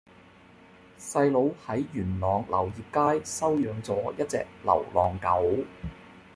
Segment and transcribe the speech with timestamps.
[0.97, 5.63] 細佬喺元朗流業街收養左一隻流浪狗